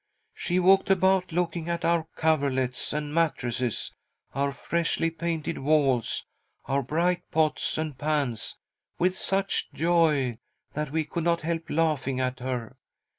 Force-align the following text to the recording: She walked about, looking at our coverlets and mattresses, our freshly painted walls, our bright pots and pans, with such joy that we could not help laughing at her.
She 0.33 0.59
walked 0.59 0.89
about, 0.89 1.31
looking 1.31 1.69
at 1.69 1.85
our 1.85 2.07
coverlets 2.15 2.91
and 2.91 3.13
mattresses, 3.13 3.93
our 4.33 4.51
freshly 4.51 5.11
painted 5.11 5.59
walls, 5.59 6.25
our 6.65 6.81
bright 6.81 7.21
pots 7.29 7.77
and 7.77 7.95
pans, 7.95 8.57
with 8.97 9.15
such 9.15 9.71
joy 9.73 10.39
that 10.73 10.89
we 10.89 11.03
could 11.05 11.23
not 11.23 11.43
help 11.43 11.69
laughing 11.69 12.19
at 12.19 12.39
her. 12.39 12.77